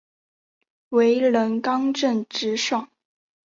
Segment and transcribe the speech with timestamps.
[0.89, 2.89] 为人刚正直爽。